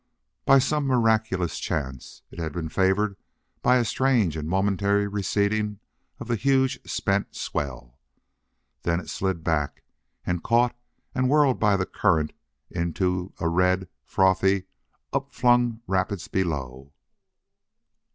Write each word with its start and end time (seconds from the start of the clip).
By 0.47 0.57
some 0.57 0.87
miraculous 0.87 1.59
chance 1.59 2.23
it 2.31 2.39
had 2.39 2.53
been 2.53 2.69
favored 2.69 3.15
by 3.61 3.75
a 3.77 3.85
strange 3.85 4.35
and 4.35 4.49
momentary 4.49 5.07
receding 5.07 5.79
of 6.19 6.27
the 6.27 6.35
huge 6.35 6.79
spent 6.89 7.35
swell. 7.35 7.99
Then 8.81 8.99
it 8.99 9.11
slid 9.11 9.43
back, 9.43 9.83
was 10.25 10.39
caught 10.43 10.75
and 11.13 11.29
whirled 11.29 11.59
by 11.59 11.77
the 11.77 11.85
current 11.85 12.33
into 12.71 13.31
a 13.39 13.47
red, 13.47 13.89
frothy, 14.03 14.63
up 15.13 15.31
flung 15.33 15.81
rapids 15.85 16.27
below. 16.27 16.93